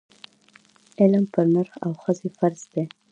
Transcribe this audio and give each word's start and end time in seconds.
علم 0.99 1.25
پر 1.33 1.45
نر 1.53 1.67
او 1.83 1.91
ښځي 2.01 2.29
فرض 2.37 2.61
دی 2.73 2.83